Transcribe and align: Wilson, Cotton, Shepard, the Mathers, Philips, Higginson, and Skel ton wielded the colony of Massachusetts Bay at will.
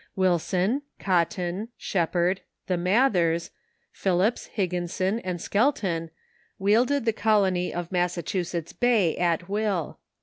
Wilson, 0.15 0.81
Cotton, 0.97 1.67
Shepard, 1.77 2.41
the 2.65 2.75
Mathers, 2.75 3.51
Philips, 3.91 4.47
Higginson, 4.47 5.19
and 5.19 5.37
Skel 5.39 5.75
ton 5.75 6.09
wielded 6.57 7.05
the 7.05 7.13
colony 7.13 7.71
of 7.71 7.91
Massachusetts 7.91 8.73
Bay 8.73 9.15
at 9.17 9.47
will. 9.47 9.99